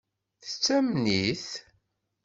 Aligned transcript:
Tettamen-it? 0.43 1.47